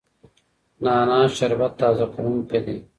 نعنا 0.83 1.17
شربت 1.37 1.73
تازه 1.79 2.05
کوونکی 2.13 2.59
دی. 2.65 2.75